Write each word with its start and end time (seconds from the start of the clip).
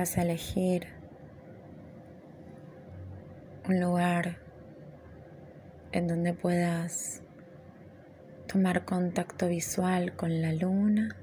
vas 0.00 0.16
a 0.16 0.22
elegir 0.22 0.86
un 3.68 3.80
lugar 3.80 4.38
en 5.92 6.08
donde 6.08 6.32
puedas 6.32 7.20
tomar 8.46 8.86
contacto 8.86 9.48
visual 9.48 10.16
con 10.16 10.40
la 10.40 10.54
luna. 10.54 11.16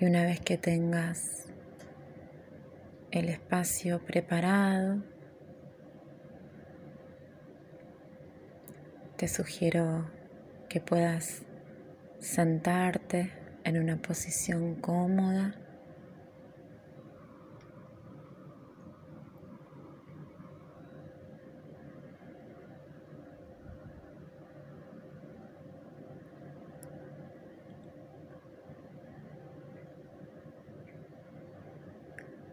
Y 0.00 0.06
una 0.06 0.22
vez 0.22 0.40
que 0.40 0.56
tengas 0.56 1.44
el 3.10 3.28
espacio 3.28 4.02
preparado, 4.02 5.02
te 9.18 9.28
sugiero 9.28 10.10
que 10.70 10.80
puedas 10.80 11.44
sentarte 12.24 13.30
en 13.64 13.78
una 13.78 13.96
posición 13.98 14.76
cómoda. 14.76 15.60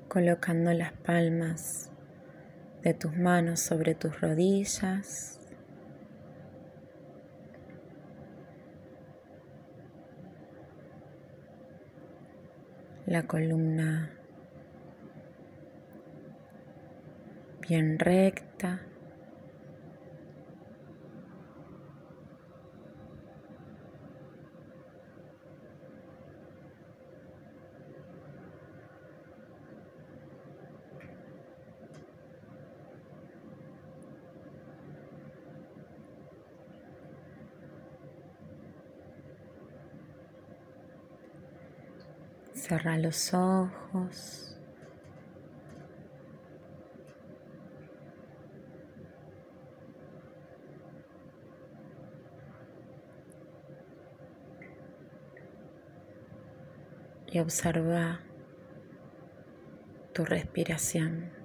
colocando 0.09 0.73
las 0.73 0.91
palmas 0.91 1.89
de 2.83 2.94
tus 2.94 3.16
manos 3.16 3.61
sobre 3.61 3.95
tus 3.95 4.19
rodillas. 4.19 5.41
La 13.12 13.23
columna 13.23 14.09
bien 17.68 18.00
recta. 18.00 18.80
Cerra 42.62 42.95
los 42.95 43.34
ojos. 43.34 44.56
Y 57.31 57.40
observa 57.40 58.20
tu 60.14 60.23
respiración. 60.23 61.41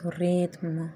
Su 0.00 0.10
ritmo. 0.12 0.92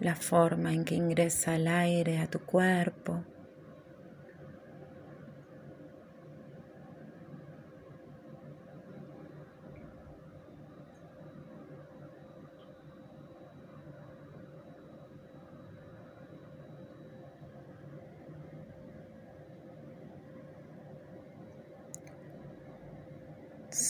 La 0.00 0.14
forma 0.14 0.72
en 0.72 0.84
que 0.84 0.94
ingresa 0.94 1.56
el 1.56 1.66
aire 1.66 2.18
a 2.18 2.28
tu 2.28 2.40
cuerpo. 2.40 3.24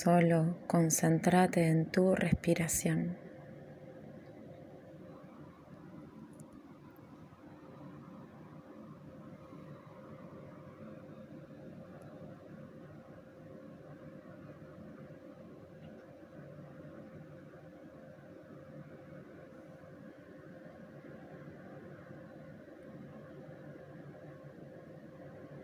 Solo 0.04 0.58
concéntrate 0.66 1.66
en 1.66 1.86
tu 1.86 2.14
respiración. 2.14 3.16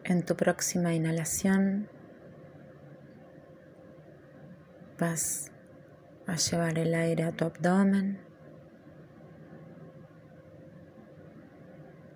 En 0.05 0.25
tu 0.25 0.35
próxima 0.35 0.95
inhalación, 0.95 1.91
Vas 5.01 5.51
a 6.27 6.37
llevar 6.37 6.79
el 6.79 6.95
aire 6.95 7.25
a 7.25 7.33
tu 7.33 7.47
abdomen, 7.47 8.21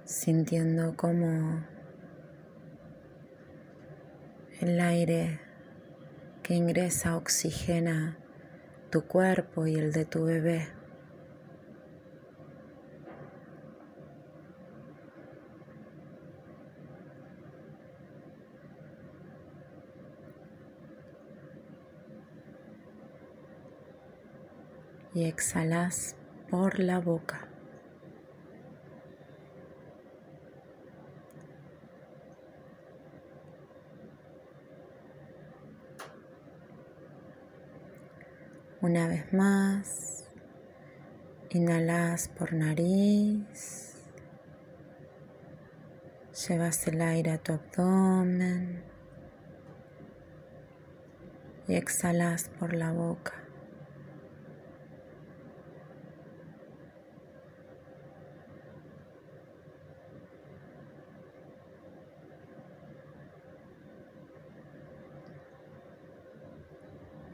sintiendo 0.04 0.94
cómo 0.94 1.64
el 4.60 4.78
aire 4.80 5.40
que 6.42 6.52
ingresa 6.52 7.16
oxigena 7.16 8.18
tu 8.90 9.06
cuerpo 9.06 9.66
y 9.66 9.76
el 9.76 9.90
de 9.92 10.04
tu 10.04 10.24
bebé. 10.26 10.68
Y 25.14 25.24
exhalas 25.26 26.16
por 26.50 26.80
la 26.80 26.98
boca. 26.98 27.48
Una 38.80 39.08
vez 39.08 39.32
más, 39.32 40.24
inhalas 41.50 42.28
por 42.28 42.52
nariz, 42.52 43.94
llevas 46.48 46.86
el 46.88 47.00
aire 47.00 47.30
a 47.30 47.38
tu 47.38 47.52
abdomen 47.52 48.82
y 51.66 51.76
exhalas 51.76 52.50
por 52.58 52.74
la 52.74 52.92
boca. 52.92 53.43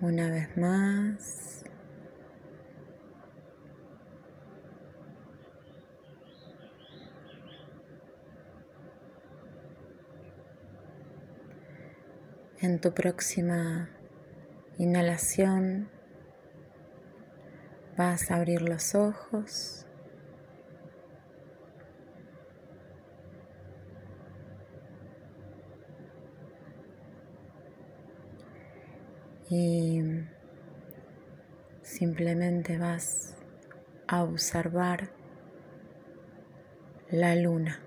Una 0.02 0.31
vez 0.31 0.56
más. 0.56 1.62
En 12.62 12.81
tu 12.81 12.94
próxima 12.94 13.91
inhalación 14.79 15.91
vas 17.99 18.31
a 18.31 18.37
abrir 18.37 18.62
los 18.62 18.94
ojos. 18.94 19.87
y 29.50 30.00
simplemente 31.82 32.79
vas 32.79 33.37
a 34.06 34.23
observar 34.23 35.11
la 37.11 37.35
luna. 37.35 37.82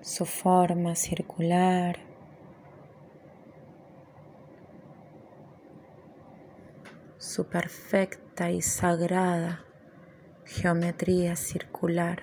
su 0.00 0.24
forma 0.24 0.96
circular, 0.96 1.98
su 7.18 7.46
perfecta 7.46 8.50
y 8.50 8.60
sagrada 8.62 9.67
geometría 10.48 11.36
circular. 11.36 12.22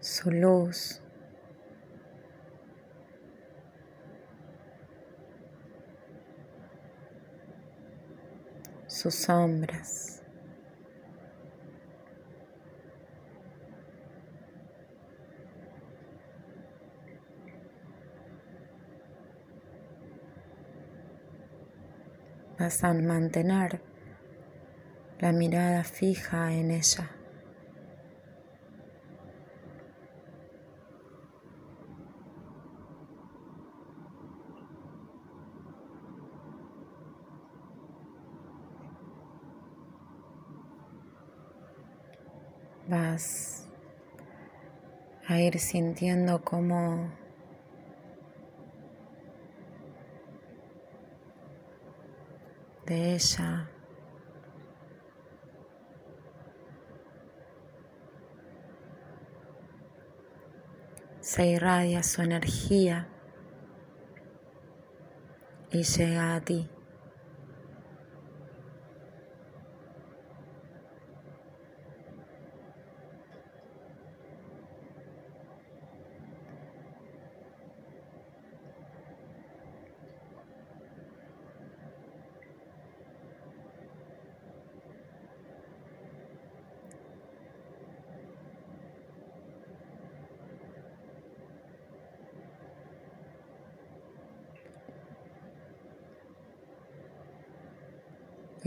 Su 0.00 0.32
luz 0.32 1.00
sus 8.98 9.14
sombras. 9.14 10.17
Vas 22.58 22.82
a 22.84 22.92
mantener 22.92 23.80
la 25.20 25.32
mirada 25.32 25.84
fija 25.84 26.52
en 26.52 26.70
ella. 26.70 27.10
vas 42.88 43.66
a 45.26 45.38
ir 45.40 45.58
sintiendo 45.58 46.42
cómo 46.42 47.10
de 52.88 53.14
ella 53.16 53.68
se 61.20 61.46
irradia 61.46 62.02
su 62.02 62.22
energía 62.22 63.08
y 65.70 65.82
llega 65.82 66.34
a 66.36 66.40
ti. 66.40 66.70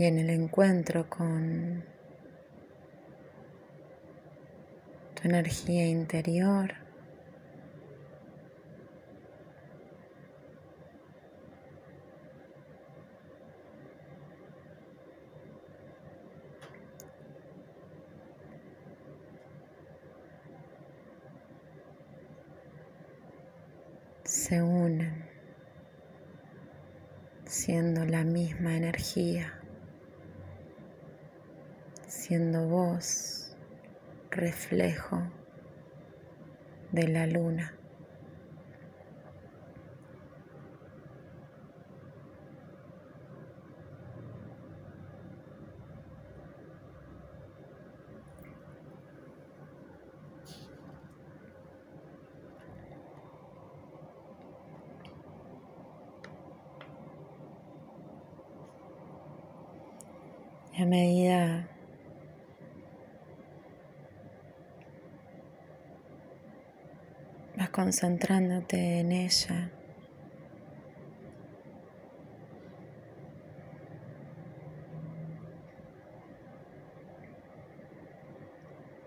En 0.04 0.18
el 0.18 0.30
encuentro 0.30 1.08
con 1.08 1.84
tu 5.14 5.28
energía 5.28 5.86
interior. 5.86 6.74
se 24.24 24.62
unen 24.62 25.28
siendo 27.44 28.04
la 28.06 28.24
misma 28.24 28.76
energía 28.76 29.61
siendo 32.32 32.66
vos 32.66 33.54
reflejo 34.30 35.22
de 36.90 37.08
la 37.08 37.26
luna. 37.26 37.74
a 60.78 60.86
medida 60.86 61.68
concentrándote 67.72 69.00
en 69.00 69.12
ella. 69.12 69.70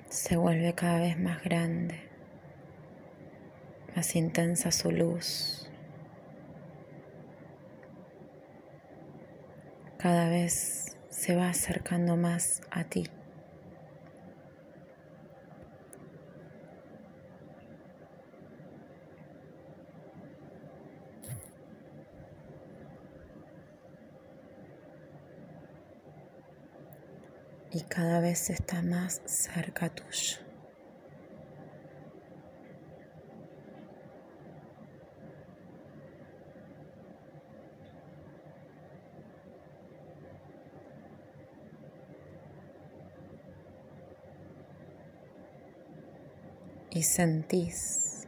Se 0.10 0.38
vuelve 0.38 0.74
cada 0.74 1.00
vez 1.00 1.20
más 1.20 1.44
grande, 1.44 2.00
más 3.96 4.16
intensa 4.16 4.72
su 4.72 4.92
luz. 4.92 5.70
Cada 9.98 10.30
vez 10.30 10.98
se 11.10 11.36
va 11.36 11.50
acercando 11.50 12.18
más 12.18 12.62
a 12.72 12.84
ti. 12.86 13.08
Cada 27.96 28.20
vez 28.20 28.50
está 28.50 28.82
más 28.82 29.22
cerca 29.24 29.88
tuyo. 29.88 30.40
Y 46.92 47.04
sentís 47.04 48.28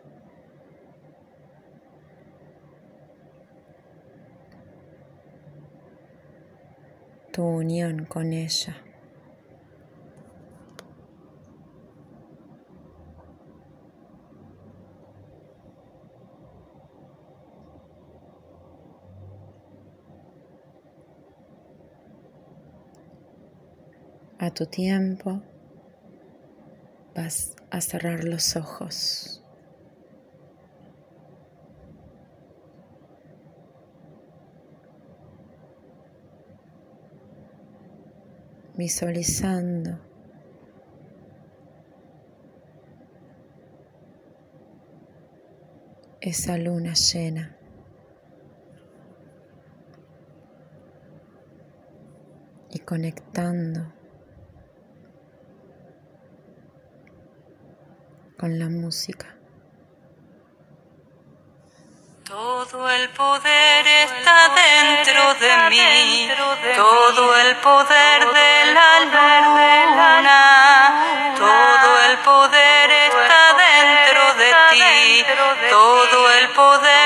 tu 7.33 7.43
unión 7.43 8.05
con 8.05 8.31
ella. 8.31 8.87
tu 24.58 24.66
tiempo, 24.66 25.44
vas 27.16 27.56
a 27.70 27.80
cerrar 27.80 28.24
los 28.24 28.56
ojos. 28.56 29.44
Visualizando 38.76 40.00
esa 46.20 46.58
luna 46.58 46.94
llena. 46.96 47.54
y 52.70 52.80
conectando 52.80 53.97
con 58.38 58.60
la 58.60 58.67
música. 58.67 59.34
Todo 62.24 62.89
el 62.89 63.10
poder 63.10 63.88
está 63.88 64.50
dentro 64.53 65.34
de 65.36 65.70
mí, 65.70 66.29
todo 66.75 67.38
el 67.38 67.56
poder 67.58 68.20
de 68.39 68.74
la 68.74 69.00
luna, 69.15 70.41
todo 71.38 72.03
el 72.10 72.17
poder 72.17 72.91
está 72.91 73.53
dentro 73.65 74.34
de 74.36 74.50
ti, 74.72 75.25
todo 75.70 76.32
el 76.32 76.50
poder 76.50 76.97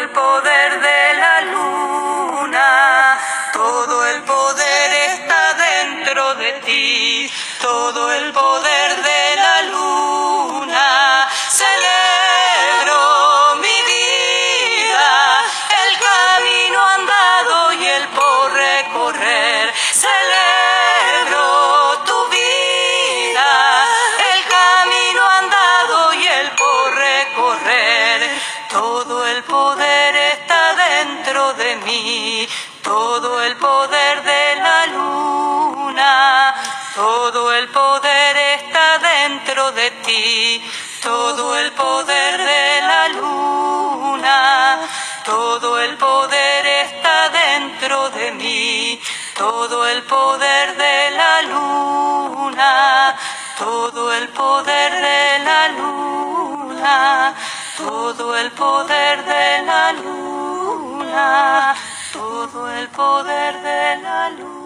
el 0.00 0.08
poder. 0.08 0.49
Todo 45.50 45.80
el 45.80 45.96
poder 45.96 46.64
está 46.64 47.28
dentro 47.28 48.08
de 48.10 48.30
mí, 48.30 49.00
todo 49.36 49.84
el 49.84 50.00
poder 50.04 50.76
de 50.76 51.10
la 51.10 51.42
luna, 51.42 53.16
todo 53.58 54.12
el 54.14 54.28
poder 54.28 54.92
de 54.92 55.44
la 55.44 55.68
luna, 55.70 57.34
todo 57.76 58.38
el 58.38 58.52
poder 58.52 59.24
de 59.24 59.62
la 59.66 59.92
luna, 59.92 61.74
todo 62.12 62.70
el 62.70 62.88
poder 62.90 63.60
de 63.60 63.96
la 64.02 64.30
luna. 64.30 64.59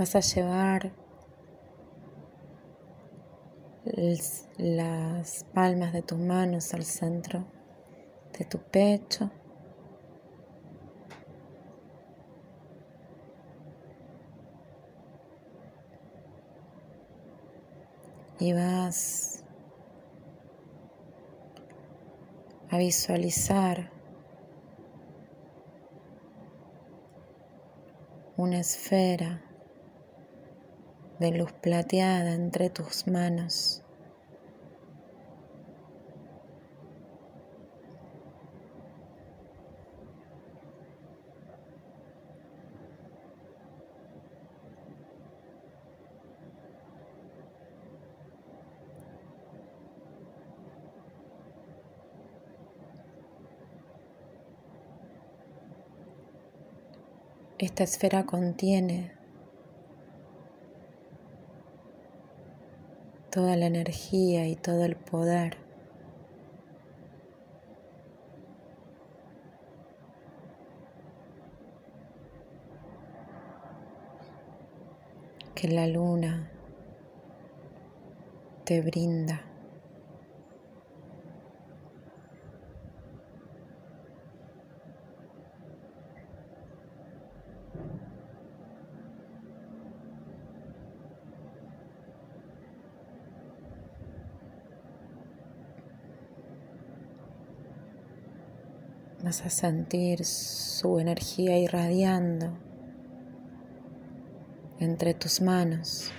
vas 0.00 0.16
a 0.16 0.20
llevar 0.20 0.92
las 4.56 5.44
palmas 5.52 5.92
de 5.92 6.00
tus 6.00 6.18
manos 6.18 6.72
al 6.72 6.84
centro 6.84 7.44
de 8.38 8.46
tu 8.46 8.58
pecho. 8.58 9.30
Y 18.38 18.54
vas 18.54 19.44
a 22.70 22.78
visualizar 22.78 23.90
una 28.38 28.60
esfera 28.60 29.42
de 31.20 31.32
luz 31.32 31.52
plateada 31.52 32.32
entre 32.32 32.70
tus 32.70 33.06
manos. 33.06 33.82
Esta 57.58 57.84
esfera 57.84 58.24
contiene 58.24 59.19
toda 63.30 63.56
la 63.56 63.66
energía 63.66 64.46
y 64.48 64.56
todo 64.56 64.84
el 64.84 64.96
poder. 64.96 65.56
que 75.60 75.68
la 75.68 75.86
luna 75.86 76.50
te 78.64 78.80
brinda. 78.80 79.49
Vas 99.30 99.46
a 99.46 99.48
sentir 99.48 100.24
su 100.24 100.98
energía 100.98 101.56
irradiando 101.56 102.58
entre 104.80 105.14
tus 105.14 105.40
manos. 105.40 106.10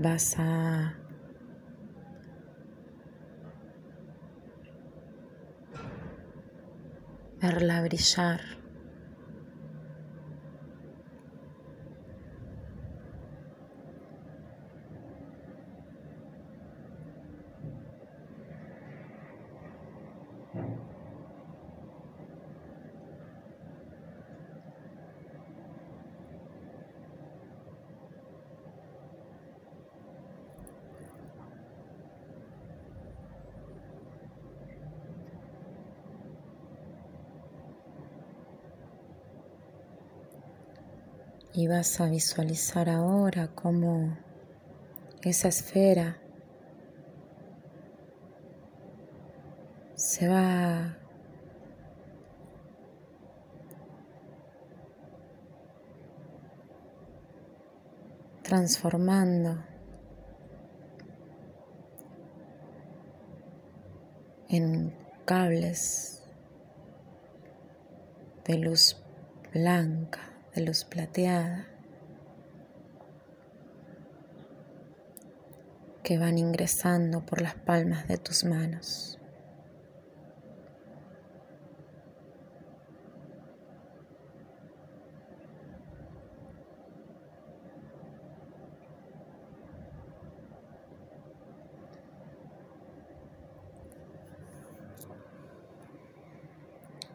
Vas 0.00 0.34
a 0.40 0.98
verla 7.40 7.82
brillar. 7.82 8.65
Y 41.56 41.68
vas 41.68 42.02
a 42.02 42.10
visualizar 42.10 42.90
ahora 42.90 43.48
cómo 43.48 44.14
esa 45.22 45.48
esfera 45.48 46.18
se 49.94 50.28
va 50.28 50.98
transformando 58.42 59.64
en 64.50 64.94
cables 65.24 66.22
de 68.44 68.58
luz 68.58 69.02
blanca 69.54 70.35
de 70.56 70.62
luz 70.62 70.84
plateada 70.84 71.66
que 76.02 76.16
van 76.16 76.38
ingresando 76.38 77.26
por 77.26 77.42
las 77.42 77.54
palmas 77.54 78.08
de 78.08 78.16
tus 78.16 78.44
manos. 78.44 79.12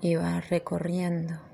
y 0.03 0.15
va 0.15 0.41
recorriendo 0.41 1.50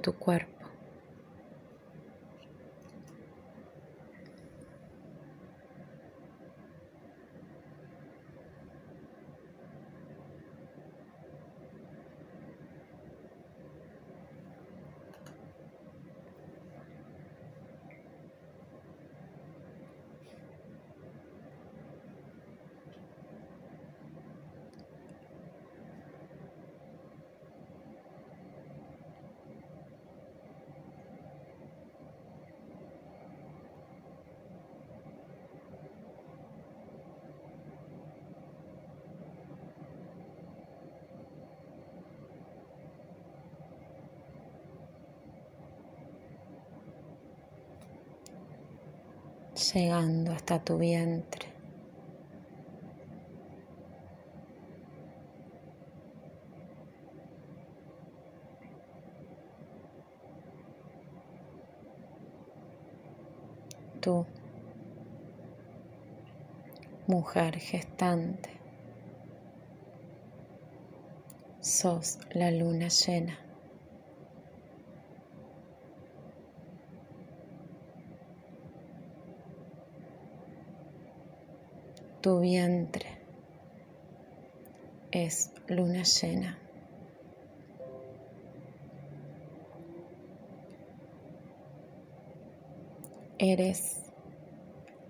tu 0.00 0.18
cuerpo. 0.18 0.57
Llegando 49.58 50.32
hasta 50.32 50.60
tu 50.60 50.78
vientre. 50.78 51.48
Tú, 64.00 64.24
mujer 67.08 67.58
gestante, 67.58 68.50
sos 71.60 72.18
la 72.30 72.50
luna 72.52 72.88
llena. 72.88 73.47
Tu 82.28 82.40
vientre 82.40 83.06
es 85.10 85.50
luna 85.66 86.02
llena. 86.02 86.58
Eres 93.38 94.02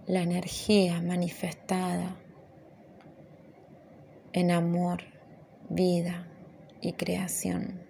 la 0.06 0.22
energía 0.22 1.02
manifestada 1.02 2.14
en 4.32 4.52
amor, 4.52 5.02
vida 5.70 6.24
y 6.80 6.92
creación. 6.92 7.87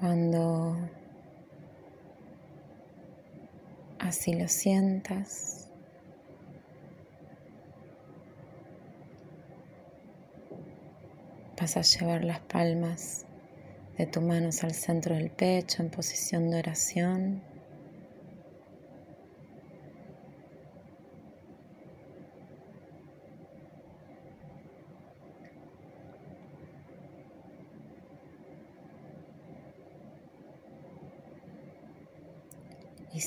Cuando 0.00 0.76
Así 4.10 4.32
lo 4.32 4.48
sientas. 4.48 5.68
Vas 11.60 11.76
a 11.76 11.82
llevar 11.82 12.24
las 12.24 12.40
palmas 12.40 13.26
de 13.98 14.06
tus 14.06 14.22
manos 14.22 14.64
al 14.64 14.72
centro 14.72 15.14
del 15.14 15.30
pecho 15.30 15.82
en 15.82 15.90
posición 15.90 16.50
de 16.50 16.58
oración. 16.58 17.49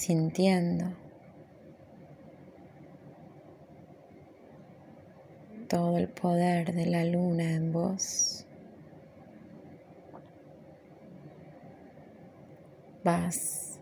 Sintiendo 0.04 0.84
todo 5.70 5.98
el 5.98 6.10
poder 6.10 6.74
de 6.74 6.86
la 6.88 7.06
luna 7.06 7.54
en 7.54 7.72
vos. 7.72 8.46
Vas 13.06 13.80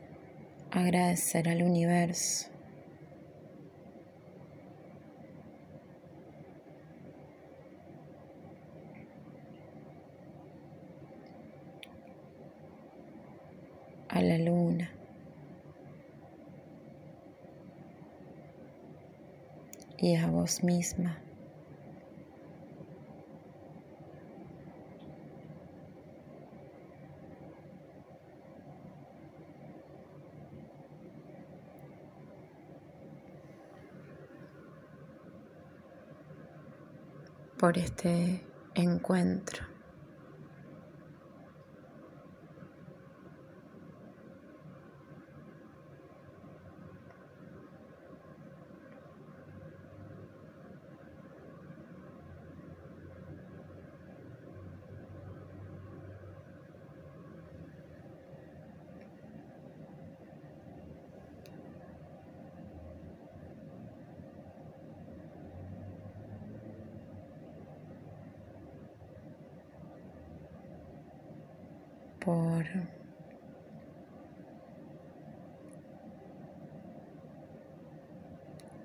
a 0.70 0.82
agradecer 0.82 1.50
al 1.50 1.64
universo. 1.64 2.50
a 14.10 14.22
la 14.22 14.38
luna. 14.38 15.01
Y 20.02 20.16
a 20.16 20.28
vos 20.28 20.64
misma. 20.64 21.18
por 37.62 37.78
este 37.78 38.44
encuentro. 38.74 39.71
Por 72.24 72.64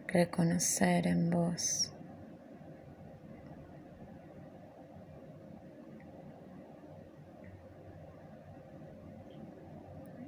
reconocer 0.09 1.07
en 1.07 1.31
vos 1.31 1.93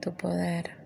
tu 0.01 0.13
poder. 0.13 0.78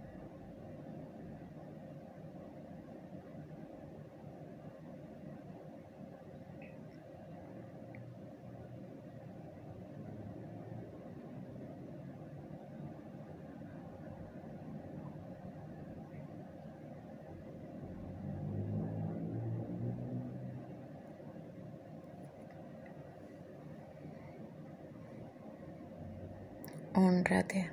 Honrate 27.05 27.69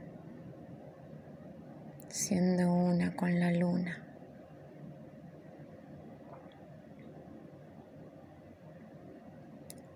siendo 2.09 2.73
una 2.73 3.15
con 3.15 3.39
la 3.39 3.51
luna. 3.51 4.03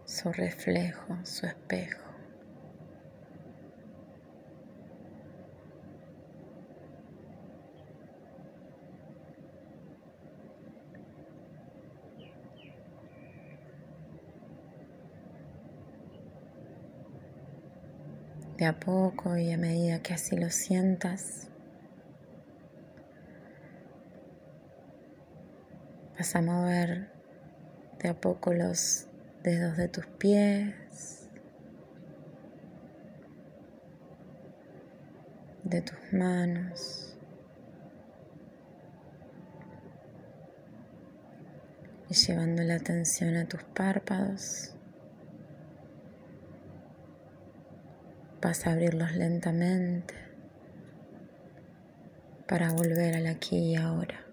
Su 0.05 0.31
reflejo, 0.31 1.17
su 1.23 1.47
espejo. 1.47 2.12
De 18.57 18.65
a 18.65 18.79
poco 18.79 19.37
y 19.37 19.51
a 19.51 19.57
medida 19.57 20.01
que 20.01 20.13
así 20.13 20.37
lo 20.37 20.49
sientas, 20.49 21.47
vas 26.17 26.35
a 26.35 26.41
mover 26.41 27.09
de 27.99 28.09
a 28.09 28.13
poco 28.13 28.53
los 28.53 29.07
dedos 29.43 29.77
de 29.77 29.87
tus 29.87 30.05
pies, 30.05 31.29
de 35.63 35.81
tus 35.81 36.13
manos. 36.13 37.17
Y 42.09 42.13
llevando 42.13 42.61
la 42.63 42.75
atención 42.75 43.35
a 43.37 43.45
tus 43.47 43.63
párpados. 43.63 44.72
Vas 48.43 48.67
a 48.67 48.73
abrirlos 48.73 49.13
lentamente 49.13 50.13
para 52.45 52.73
volver 52.73 53.15
al 53.15 53.27
aquí 53.27 53.57
y 53.57 53.75
ahora. 53.77 54.32